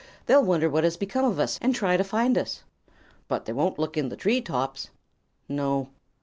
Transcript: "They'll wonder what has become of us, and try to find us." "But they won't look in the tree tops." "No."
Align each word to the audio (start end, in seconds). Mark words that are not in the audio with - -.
"They'll 0.25 0.43
wonder 0.43 0.67
what 0.67 0.83
has 0.83 0.97
become 0.97 1.25
of 1.25 1.37
us, 1.39 1.59
and 1.61 1.75
try 1.75 1.95
to 1.95 2.03
find 2.03 2.35
us." 2.35 2.63
"But 3.27 3.45
they 3.45 3.53
won't 3.53 3.77
look 3.77 3.95
in 3.95 4.09
the 4.09 4.15
tree 4.15 4.41
tops." 4.41 4.89
"No." 5.47 5.89